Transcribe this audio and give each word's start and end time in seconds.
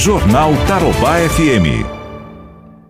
Jornal 0.00 0.52
Tarobá 0.66 1.18
FM. 1.28 1.84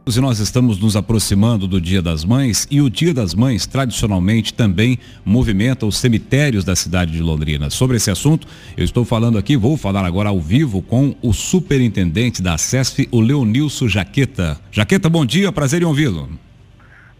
E 0.06 0.20
nós 0.20 0.38
estamos 0.38 0.78
nos 0.78 0.94
aproximando 0.94 1.66
do 1.66 1.80
Dia 1.80 2.00
das 2.00 2.24
Mães 2.24 2.68
e 2.70 2.80
o 2.80 2.88
Dia 2.88 3.12
das 3.12 3.34
Mães 3.34 3.66
tradicionalmente 3.66 4.54
também 4.54 4.96
movimenta 5.24 5.84
os 5.84 5.98
cemitérios 5.98 6.64
da 6.64 6.76
cidade 6.76 7.10
de 7.10 7.20
Londrina. 7.20 7.68
Sobre 7.68 7.96
esse 7.96 8.12
assunto, 8.12 8.46
eu 8.76 8.84
estou 8.84 9.04
falando 9.04 9.38
aqui, 9.38 9.56
vou 9.56 9.76
falar 9.76 10.04
agora 10.04 10.28
ao 10.28 10.38
vivo 10.38 10.82
com 10.82 11.16
o 11.20 11.32
superintendente 11.32 12.40
da 12.40 12.56
SESF, 12.56 13.08
o 13.10 13.20
Leonilson 13.20 13.88
Jaqueta. 13.88 14.60
Jaqueta, 14.70 15.08
bom 15.08 15.26
dia, 15.26 15.50
prazer 15.50 15.82
em 15.82 15.86
ouvi-lo. 15.86 16.28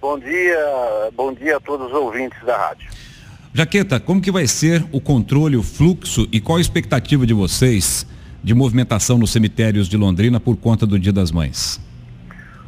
Bom 0.00 0.20
dia, 0.20 1.10
bom 1.16 1.34
dia 1.34 1.56
a 1.56 1.60
todos 1.60 1.88
os 1.88 1.94
ouvintes 1.94 2.38
da 2.46 2.56
rádio. 2.56 2.88
Jaqueta, 3.52 3.98
como 3.98 4.20
que 4.20 4.30
vai 4.30 4.46
ser 4.46 4.86
o 4.92 5.00
controle, 5.00 5.56
o 5.56 5.64
fluxo 5.64 6.28
e 6.30 6.40
qual 6.40 6.58
a 6.58 6.60
expectativa 6.60 7.26
de 7.26 7.34
vocês 7.34 8.06
de 8.42 8.54
movimentação 8.54 9.18
nos 9.18 9.32
cemitérios 9.32 9.88
de 9.88 9.96
Londrina 9.96 10.40
por 10.40 10.56
conta 10.56 10.86
do 10.86 10.98
Dia 10.98 11.12
das 11.12 11.30
Mães? 11.30 11.80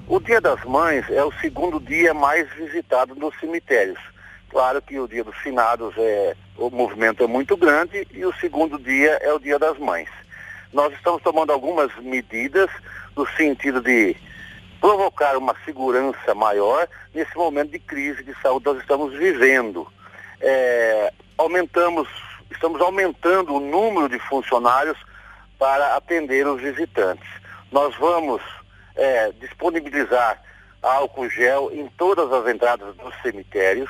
O 0.06 0.20
Dia 0.20 0.40
das 0.40 0.62
Mães 0.64 1.04
é 1.08 1.24
o 1.24 1.32
segundo 1.40 1.80
dia 1.80 2.12
mais 2.12 2.46
visitado 2.54 3.14
nos 3.14 3.34
cemitérios. 3.40 3.98
Claro 4.50 4.82
que 4.82 4.98
o 4.98 5.08
Dia 5.08 5.24
dos 5.24 5.36
Finados 5.38 5.94
é 5.96 6.36
o 6.58 6.70
movimento 6.70 7.24
é 7.24 7.26
muito 7.26 7.56
grande 7.56 8.06
e 8.12 8.24
o 8.24 8.32
segundo 8.34 8.78
dia 8.78 9.18
é 9.22 9.32
o 9.32 9.38
Dia 9.38 9.58
das 9.58 9.78
Mães. 9.78 10.08
Nós 10.72 10.92
estamos 10.92 11.22
tomando 11.22 11.50
algumas 11.50 11.90
medidas 11.96 12.68
no 13.16 13.26
sentido 13.30 13.80
de 13.80 14.14
provocar 14.80 15.36
uma 15.36 15.54
segurança 15.64 16.34
maior 16.34 16.86
nesse 17.14 17.34
momento 17.36 17.70
de 17.70 17.78
crise 17.78 18.22
de 18.22 18.34
saúde 18.42 18.64
que 18.64 18.72
nós 18.72 18.80
estamos 18.80 19.12
vivendo. 19.14 19.86
É, 20.40 21.12
aumentamos, 21.38 22.08
estamos 22.50 22.80
aumentando 22.80 23.54
o 23.54 23.60
número 23.60 24.08
de 24.08 24.18
funcionários 24.18 24.98
para 25.62 25.94
atender 25.94 26.44
os 26.44 26.60
visitantes. 26.60 27.28
Nós 27.70 27.94
vamos 27.94 28.42
é, 28.96 29.30
disponibilizar 29.40 30.42
álcool 30.82 31.30
gel 31.30 31.70
em 31.72 31.86
todas 31.96 32.32
as 32.32 32.52
entradas 32.52 32.96
dos 32.96 33.14
cemitérios. 33.22 33.88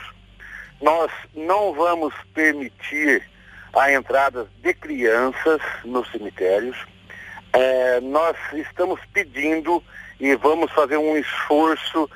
Nós 0.83 1.11
não 1.35 1.73
vamos 1.73 2.13
permitir 2.35 3.27
a 3.73 3.91
entrada 3.91 4.47
de 4.63 4.75
crianças 4.75 5.63
nos 5.83 6.07
cemitérios. 6.11 6.77
É, 7.55 8.01
nós 8.03 8.37
estamos 8.53 9.01
pedindo 9.11 9.83
e 10.21 10.37
vamos 10.37 10.71
fazer 10.73 10.99
um 10.99 11.17
esforço 11.17 12.07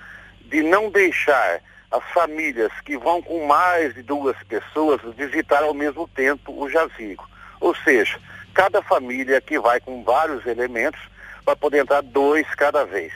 de 0.42 0.62
não 0.62 0.90
deixar 0.90 1.62
as 1.90 2.04
famílias 2.12 2.72
que 2.84 2.98
vão 2.98 3.22
com 3.22 3.46
mais 3.46 3.94
de 3.94 4.02
duas 4.02 4.36
pessoas 4.42 5.00
visitar 5.16 5.62
ao 5.62 5.72
mesmo 5.72 6.06
tempo 6.08 6.52
o 6.62 6.68
jazigo. 6.68 7.26
Ou 7.58 7.74
seja, 7.74 8.20
cada 8.56 8.80
família 8.80 9.38
que 9.38 9.58
vai 9.58 9.78
com 9.78 10.02
vários 10.02 10.46
elementos 10.46 11.00
para 11.44 11.54
poder 11.54 11.82
entrar 11.82 12.00
dois 12.02 12.46
cada 12.54 12.86
vez. 12.86 13.12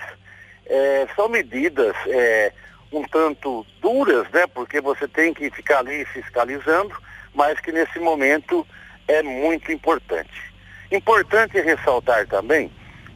É, 0.66 1.08
são 1.16 1.30
medidas 1.30 1.96
é, 2.06 2.52
um 2.92 3.02
tanto 3.05 3.66
duras, 3.80 4.28
né? 4.30 4.46
Porque 4.46 4.83
você 4.83 5.08
tem 5.08 5.33
que 5.33 5.50
ficar 5.50 5.78
ali 5.78 6.05
fiscalizando, 6.05 6.94
mas 7.34 7.58
que 7.58 7.72
nesse 7.72 7.98
momento 7.98 8.66
é 9.08 9.22
muito 9.22 9.72
importante. 9.72 10.52
Importante 10.92 11.58
ressaltar 11.58 12.27
também, 12.27 12.70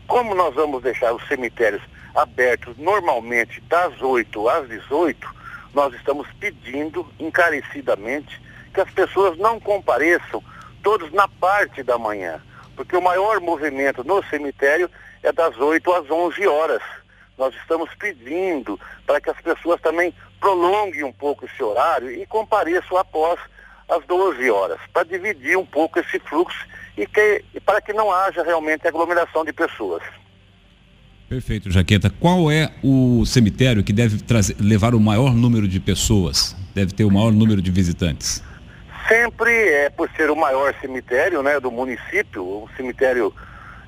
como 0.07 0.35
nós 0.35 0.55
vamos 0.55 0.83
deixar 0.83 1.13
os 1.13 1.29
cemitérios 1.29 1.83
abertos 2.15 2.75
normalmente 2.79 3.61
das 3.69 4.01
8 4.01 4.49
às 4.49 4.69
18, 4.69 5.35
nós 5.75 5.93
estamos 5.93 6.27
pedindo 6.41 7.07
encarecidamente 7.21 8.41
que 8.73 8.81
as 8.81 8.91
pessoas 8.91 9.37
não 9.37 9.61
compareçam 9.61 10.43
todos 10.85 11.11
na 11.13 11.27
parte 11.27 11.83
da 11.83 11.99
manhã 11.99 12.41
porque 12.75 12.97
o 12.97 13.03
maior 13.03 13.41
movimento 13.41 14.05
no 14.05 14.23
cemitério 14.25 14.91
é 15.23 15.33
das 15.33 15.57
8 15.57 15.93
às 15.93 16.11
11 16.11 16.47
horas. 16.47 16.83
Nós 17.39 17.55
estamos 17.57 17.91
pedindo 17.99 18.79
para 19.07 19.21
que 19.21 19.31
as 19.31 19.41
pessoas 19.41 19.81
também 19.81 20.15
prolonguem 20.41 21.05
um 21.05 21.13
pouco 21.13 21.47
esse 21.47 21.63
horário 21.63 22.11
e 22.11 22.27
compareçam 22.27 22.97
após 22.97 23.41
as 23.89 24.05
12 24.07 24.51
horas, 24.51 24.79
para 24.93 25.05
dividir 25.05 25.59
um 25.59 25.67
pouco 25.67 25.99
esse 25.99 26.19
fluxo 26.21 26.67
e, 26.97 27.07
que, 27.07 27.45
e 27.55 27.61
para 27.61 27.81
que 27.81 27.93
não 27.93 28.11
haja 28.11 28.43
realmente 28.43 28.87
aglomeração 28.87 29.45
de 29.45 29.53
pessoas. 29.53 30.03
Perfeito, 31.29 31.71
Jaqueta. 31.71 32.09
Qual 32.09 32.51
é 32.51 32.71
o 32.83 33.25
cemitério 33.27 33.83
que 33.83 33.93
deve 33.93 34.23
trazer, 34.23 34.57
levar 34.61 34.95
o 34.95 35.01
maior 35.01 35.35
número 35.35 35.67
de 35.67 35.81
pessoas? 35.81 36.57
Deve 36.75 36.93
ter 36.93 37.05
o 37.05 37.11
maior 37.11 37.33
número 37.33 37.61
de 37.61 37.71
visitantes? 37.71 38.43
Sempre 39.09 39.51
é 39.51 39.91
por 39.91 40.09
ser 40.17 40.31
o 40.31 40.37
maior 40.37 40.75
cemitério 40.81 41.43
né, 41.43 41.59
do 41.61 41.71
município, 41.71 42.43
o 42.43 42.69
cemitério 42.77 43.35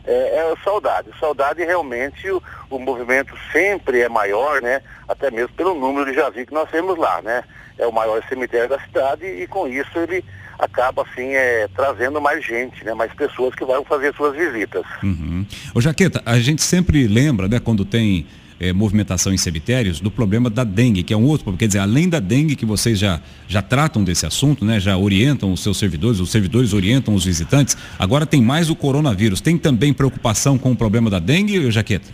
é, 0.04 0.12
é 0.12 0.54
Saudade. 0.62 1.10
Saudade 1.18 1.64
realmente 1.64 2.30
o, 2.30 2.42
o, 2.70 2.78
movimento 2.78 3.34
sempre 3.52 4.00
é 4.00 4.08
maior, 4.08 4.62
né? 4.62 4.80
Até 5.08 5.30
mesmo 5.30 5.54
pelo 5.54 5.74
número 5.74 6.06
de 6.06 6.14
jazigo 6.14 6.46
que 6.46 6.54
nós 6.54 6.70
temos 6.70 6.96
lá, 6.96 7.20
né? 7.22 7.42
É 7.78 7.86
o 7.86 7.92
maior 7.92 8.22
cemitério 8.28 8.68
da 8.68 8.78
cidade 8.80 9.26
e 9.26 9.46
com 9.46 9.66
isso 9.68 9.98
ele 9.98 10.24
acaba 10.58 11.02
assim 11.02 11.34
é, 11.34 11.68
trazendo 11.74 12.20
mais 12.20 12.44
gente, 12.44 12.84
né? 12.84 12.94
Mais 12.94 13.12
pessoas 13.12 13.54
que 13.54 13.64
vão 13.64 13.84
fazer 13.84 14.14
suas 14.14 14.34
visitas. 14.34 14.84
Uhum. 15.02 15.44
Ô 15.74 15.80
Jaqueta, 15.80 16.22
a 16.24 16.38
gente 16.38 16.62
sempre 16.62 17.06
lembra, 17.06 17.48
né, 17.48 17.60
quando 17.60 17.84
tem 17.84 18.26
é, 18.60 18.72
movimentação 18.72 19.32
em 19.32 19.36
cemitérios 19.36 20.00
do 20.00 20.10
problema 20.10 20.48
da 20.48 20.64
dengue, 20.64 21.02
que 21.02 21.12
é 21.12 21.16
um 21.16 21.24
outro 21.24 21.44
problema. 21.44 21.58
Quer 21.58 21.66
dizer, 21.66 21.78
além 21.78 22.08
da 22.08 22.20
dengue 22.20 22.56
que 22.56 22.64
vocês 22.64 22.98
já, 22.98 23.20
já 23.46 23.62
tratam 23.62 24.02
desse 24.02 24.26
assunto, 24.26 24.64
né, 24.64 24.80
já 24.80 24.96
orientam 24.96 25.52
os 25.52 25.62
seus 25.62 25.78
servidores, 25.78 26.20
os 26.20 26.30
servidores 26.30 26.72
orientam 26.72 27.14
os 27.14 27.24
visitantes, 27.24 27.76
agora 27.98 28.26
tem 28.26 28.42
mais 28.42 28.70
o 28.70 28.76
coronavírus. 28.76 29.40
Tem 29.40 29.58
também 29.58 29.92
preocupação 29.92 30.58
com 30.58 30.72
o 30.72 30.76
problema 30.76 31.10
da 31.10 31.18
dengue, 31.18 31.70
Jaqueta? 31.70 32.08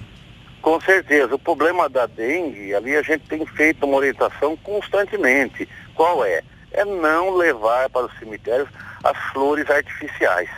Com 0.61 0.81
certeza. 0.81 1.35
O 1.35 1.39
problema 1.39 1.89
da 1.89 2.07
dengue, 2.07 2.75
ali 2.75 2.97
a 2.97 3.03
gente 3.03 3.25
tem 3.29 3.45
feito 3.45 3.85
uma 3.85 3.97
orientação 3.97 4.57
constantemente. 4.59 5.69
Qual 5.95 6.25
é? 6.25 6.43
É 6.71 6.85
não 6.85 7.37
levar 7.37 7.91
para 7.91 8.07
os 8.07 8.19
cemitérios 8.19 8.69
as 9.03 9.17
flores 9.33 9.69
artificiais. 9.69 10.49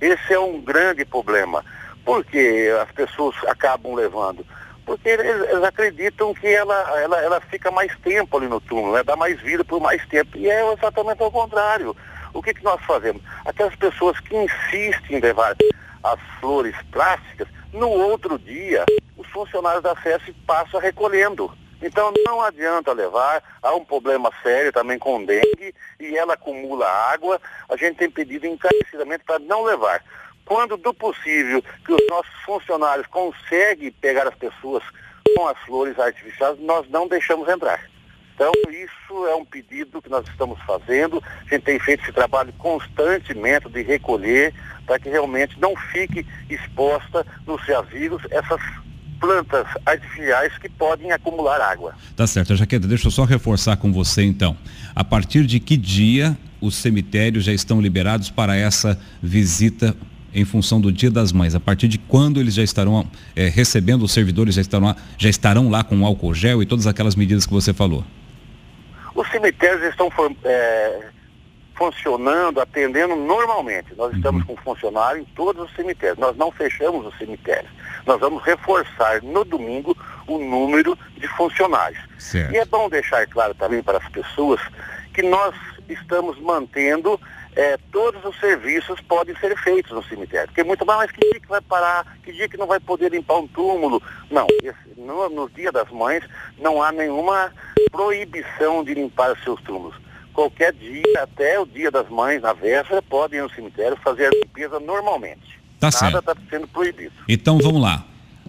Esse 0.00 0.32
é 0.32 0.38
um 0.38 0.60
grande 0.60 1.04
problema. 1.04 1.64
Porque 2.04 2.70
as 2.80 2.90
pessoas 2.92 3.36
acabam 3.48 3.94
levando 3.94 4.46
porque 4.88 5.10
eles, 5.10 5.62
acreditam 5.64 6.32
que 6.32 6.46
ela, 6.46 6.74
ela, 6.98 7.20
ela 7.20 7.40
fica 7.42 7.70
mais 7.70 7.94
tempo 7.98 8.38
ali 8.38 8.48
no 8.48 8.58
túmulo, 8.58 8.94
né? 8.94 9.02
dá 9.04 9.14
mais 9.14 9.38
vida 9.42 9.62
por 9.62 9.78
mais 9.78 10.04
tempo. 10.06 10.38
E 10.38 10.48
é 10.48 10.72
exatamente 10.72 11.22
ao 11.22 11.30
contrário. 11.30 11.94
O 12.32 12.42
que, 12.42 12.54
que 12.54 12.64
nós 12.64 12.82
fazemos? 12.86 13.20
Aquelas 13.44 13.76
pessoas 13.76 14.18
que 14.20 14.34
insistem 14.34 15.18
em 15.18 15.20
levar 15.20 15.54
as 16.02 16.18
flores 16.40 16.74
plásticas, 16.90 17.46
no 17.70 17.90
outro 17.90 18.38
dia, 18.38 18.86
os 19.14 19.26
funcionários 19.28 19.82
da 19.82 19.94
SES 19.96 20.34
passam 20.46 20.80
recolhendo. 20.80 21.52
Então 21.82 22.10
não 22.24 22.40
adianta 22.40 22.90
levar, 22.92 23.42
há 23.62 23.74
um 23.74 23.84
problema 23.84 24.32
sério 24.42 24.72
também 24.72 24.98
com 24.98 25.22
dengue 25.22 25.74
e 26.00 26.16
ela 26.16 26.32
acumula 26.32 26.88
água. 27.12 27.38
A 27.68 27.76
gente 27.76 27.98
tem 27.98 28.10
pedido 28.10 28.46
encarecidamente 28.46 29.22
para 29.24 29.38
não 29.38 29.64
levar 29.64 30.02
quando 30.48 30.78
do 30.78 30.94
possível 30.94 31.62
que 31.84 31.92
os 31.92 32.00
nossos 32.08 32.32
funcionários 32.46 33.06
conseguem 33.08 33.92
pegar 34.00 34.26
as 34.26 34.34
pessoas 34.34 34.82
com 35.36 35.46
as 35.46 35.58
flores 35.58 35.98
artificiais, 35.98 36.58
nós 36.60 36.88
não 36.88 37.06
deixamos 37.06 37.46
entrar. 37.50 37.78
Então, 38.34 38.50
isso 38.70 39.26
é 39.26 39.34
um 39.34 39.44
pedido 39.44 40.00
que 40.00 40.08
nós 40.08 40.26
estamos 40.26 40.58
fazendo. 40.62 41.22
A 41.44 41.54
gente 41.54 41.64
tem 41.64 41.78
feito 41.78 42.02
esse 42.02 42.12
trabalho 42.12 42.50
constantemente 42.56 43.68
de 43.68 43.82
recolher 43.82 44.54
para 44.86 44.98
que 44.98 45.10
realmente 45.10 45.60
não 45.60 45.76
fique 45.76 46.24
exposta 46.48 47.26
nos 47.46 47.62
jazigos 47.66 48.22
essas 48.30 48.60
plantas 49.20 49.66
artificiais 49.84 50.56
que 50.56 50.70
podem 50.70 51.12
acumular 51.12 51.60
água. 51.60 51.94
Tá 52.16 52.26
certo, 52.26 52.56
Jaqueta, 52.56 52.86
deixa 52.86 53.08
eu 53.08 53.10
só 53.10 53.24
reforçar 53.24 53.76
com 53.76 53.92
você 53.92 54.22
então. 54.22 54.56
A 54.94 55.04
partir 55.04 55.44
de 55.44 55.60
que 55.60 55.76
dia 55.76 56.38
os 56.58 56.76
cemitérios 56.76 57.44
já 57.44 57.52
estão 57.52 57.82
liberados 57.82 58.30
para 58.30 58.56
essa 58.56 58.98
visita 59.20 59.94
em 60.34 60.44
função 60.44 60.80
do 60.80 60.92
Dia 60.92 61.10
das 61.10 61.32
Mães? 61.32 61.54
A 61.54 61.60
partir 61.60 61.88
de 61.88 61.98
quando 61.98 62.40
eles 62.40 62.54
já 62.54 62.62
estarão 62.62 63.06
é, 63.34 63.48
recebendo, 63.48 64.02
os 64.02 64.12
servidores 64.12 64.54
já 64.54 64.60
estarão, 64.60 64.94
já 65.16 65.28
estarão 65.28 65.70
lá 65.70 65.82
com 65.82 66.04
álcool 66.04 66.34
gel 66.34 66.62
e 66.62 66.66
todas 66.66 66.86
aquelas 66.86 67.14
medidas 67.14 67.46
que 67.46 67.52
você 67.52 67.72
falou? 67.72 68.04
Os 69.14 69.28
cemitérios 69.30 69.82
estão 69.82 70.10
é, 70.44 71.08
funcionando, 71.78 72.60
atendendo 72.60 73.14
normalmente. 73.14 73.94
Nós 73.96 74.14
estamos 74.14 74.42
uhum. 74.42 74.56
com 74.56 74.62
funcionário 74.62 75.22
em 75.22 75.24
todos 75.24 75.70
os 75.70 75.76
cemitérios. 75.76 76.18
Nós 76.18 76.36
não 76.36 76.50
fechamos 76.50 77.06
os 77.06 77.16
cemitérios. 77.16 77.70
Nós 78.04 78.20
vamos 78.20 78.42
reforçar 78.42 79.22
no 79.22 79.44
domingo 79.44 79.96
o 80.26 80.38
número 80.38 80.98
de 81.16 81.28
funcionários. 81.28 82.00
Certo. 82.18 82.52
E 82.52 82.58
é 82.58 82.64
bom 82.64 82.88
deixar 82.88 83.26
claro 83.28 83.54
também 83.54 83.82
para 83.82 83.98
as 83.98 84.08
pessoas 84.08 84.60
que 85.18 85.22
nós 85.24 85.52
estamos 85.88 86.38
mantendo 86.40 87.20
é, 87.56 87.76
todos 87.90 88.24
os 88.24 88.38
serviços 88.38 89.00
podem 89.00 89.34
ser 89.38 89.58
feitos 89.58 89.90
no 89.90 90.04
cemitério. 90.04 90.46
Porque 90.46 90.62
muito 90.62 90.86
mais, 90.86 91.00
mas 91.00 91.10
que 91.10 91.20
dia 91.20 91.40
que 91.40 91.48
vai 91.48 91.60
parar, 91.60 92.06
que 92.22 92.32
dia 92.32 92.48
que 92.48 92.56
não 92.56 92.68
vai 92.68 92.78
poder 92.78 93.10
limpar 93.10 93.38
um 93.38 93.48
túmulo. 93.48 94.00
Não, 94.30 94.46
esse, 94.62 94.78
no, 94.96 95.28
no 95.28 95.50
dia 95.50 95.72
das 95.72 95.90
mães 95.90 96.22
não 96.56 96.80
há 96.80 96.92
nenhuma 96.92 97.50
proibição 97.90 98.84
de 98.84 98.94
limpar 98.94 99.32
os 99.32 99.42
seus 99.42 99.60
túmulos. 99.62 99.96
Qualquer 100.32 100.72
dia, 100.72 101.20
até 101.20 101.58
o 101.58 101.66
dia 101.66 101.90
das 101.90 102.08
mães, 102.08 102.40
na 102.40 102.52
véspera, 102.52 103.02
podem 103.02 103.40
ir 103.40 103.42
no 103.42 103.50
cemitério 103.50 103.96
fazer 103.96 104.26
a 104.26 104.30
limpeza 104.30 104.78
normalmente. 104.78 105.58
Tá 105.80 105.90
Nada 106.00 106.20
está 106.20 106.36
sendo 106.48 106.68
proibido. 106.68 107.12
Então 107.28 107.58
vamos 107.58 107.82
lá. 107.82 108.04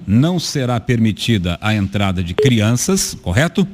Não 0.05 0.39
será 0.39 0.79
permitida 0.79 1.57
a 1.61 1.73
entrada 1.73 2.21
de 2.21 2.35
crianças, 2.35 3.15
correto? 3.15 3.67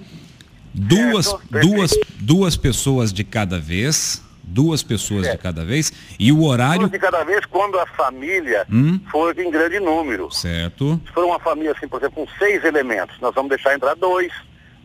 Duas, 0.77 1.25
Certo, 1.27 1.59
duas, 1.61 1.91
duas 2.19 2.57
pessoas 2.57 3.13
de 3.13 3.23
cada 3.23 3.57
vez. 3.59 4.21
Duas 4.47 4.83
pessoas 4.83 5.21
de 5.23 5.29
Certo. 5.29 5.41
cada 5.41 5.65
vez. 5.65 5.91
E 6.19 6.31
o 6.31 6.43
horário. 6.43 6.81
Duas 6.81 6.91
de 6.91 6.99
cada 6.99 7.23
vez 7.23 7.45
quando 7.45 7.79
a 7.79 7.85
família 7.87 8.65
Hum. 8.71 8.99
for 9.11 9.37
em 9.39 9.49
grande 9.49 9.79
número. 9.79 10.29
Certo. 10.31 11.01
Se 11.07 11.11
for 11.13 11.25
uma 11.25 11.39
família, 11.39 11.71
assim, 11.71 11.87
por 11.87 11.99
exemplo, 11.99 12.25
com 12.25 12.31
seis 12.37 12.63
elementos, 12.63 13.15
nós 13.21 13.33
vamos 13.33 13.49
deixar 13.49 13.73
entrar 13.73 13.95
dois, 13.95 14.31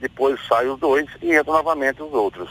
depois 0.00 0.38
saem 0.48 0.70
os 0.70 0.78
dois 0.80 1.06
e 1.20 1.36
entram 1.36 1.52
novamente 1.54 2.00
os 2.02 2.10
outros. 2.12 2.48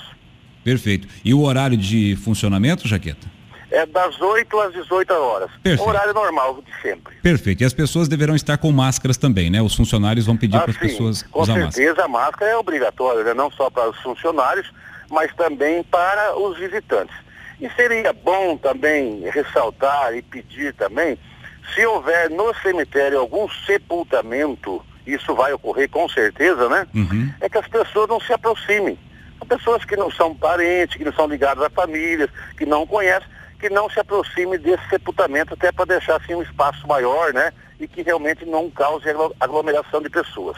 Perfeito. 0.63 1.07
E 1.25 1.33
o 1.33 1.41
horário 1.41 1.75
de 1.77 2.15
funcionamento, 2.17 2.87
Jaqueta? 2.87 3.27
É 3.71 3.85
das 3.85 4.19
8 4.19 4.59
às 4.61 4.73
18 4.73 5.13
horas. 5.13 5.51
Perfeito. 5.61 5.87
Horário 5.87 6.13
normal 6.13 6.61
de 6.65 6.81
sempre. 6.81 7.15
Perfeito. 7.21 7.61
E 7.61 7.65
as 7.65 7.73
pessoas 7.73 8.07
deverão 8.07 8.35
estar 8.35 8.57
com 8.57 8.71
máscaras 8.71 9.15
também, 9.17 9.49
né? 9.49 9.61
Os 9.61 9.75
funcionários 9.75 10.25
vão 10.25 10.35
pedir 10.35 10.57
para 10.59 10.71
as 10.71 10.77
Assim, 10.77 10.87
pessoas 10.87 11.21
com 11.23 11.41
usar 11.41 11.53
máscara. 11.53 11.71
certeza 11.71 12.05
a 12.05 12.07
máscara 12.07 12.51
é 12.51 12.57
obrigatória, 12.57 13.23
né? 13.23 13.33
não 13.33 13.51
só 13.51 13.69
para 13.69 13.89
os 13.89 13.97
funcionários, 13.99 14.71
mas 15.11 15.33
também 15.35 15.83
para 15.83 16.35
os 16.39 16.57
visitantes. 16.57 17.15
E 17.61 17.69
seria 17.71 18.11
bom 18.13 18.57
também 18.57 19.21
ressaltar 19.29 20.15
e 20.15 20.21
pedir 20.23 20.73
também, 20.73 21.17
se 21.75 21.85
houver 21.85 22.29
no 22.29 22.51
cemitério 22.63 23.19
algum 23.19 23.47
sepultamento, 23.99 24.83
isso 25.05 25.35
vai 25.35 25.51
ocorrer 25.53 25.89
com 25.89 26.07
certeza, 26.09 26.67
né? 26.69 26.87
Uhum. 26.95 27.31
É 27.41 27.49
que 27.49 27.57
as 27.57 27.67
pessoas 27.67 28.07
não 28.09 28.19
se 28.19 28.31
aproximem. 28.33 28.97
São 29.37 29.47
pessoas 29.47 29.85
que 29.85 29.95
não 29.95 30.09
são 30.11 30.33
parentes, 30.35 30.97
que 30.97 31.05
não 31.05 31.13
são 31.13 31.27
ligadas 31.27 31.63
a 31.63 31.69
famílias, 31.69 32.29
que 32.57 32.65
não 32.65 32.85
conhecem, 32.87 33.27
que 33.59 33.69
não 33.69 33.89
se 33.89 33.99
aproximem 33.99 34.57
desse 34.59 34.87
sepultamento 34.89 35.53
até 35.53 35.71
para 35.71 35.85
deixar 35.85 36.15
assim 36.15 36.33
um 36.33 36.41
espaço 36.41 36.87
maior, 36.87 37.33
né? 37.33 37.51
E 37.79 37.87
que 37.87 38.01
realmente 38.01 38.45
não 38.45 38.69
cause 38.69 39.09
aglo- 39.09 39.35
aglomeração 39.39 40.01
de 40.01 40.09
pessoas. 40.09 40.57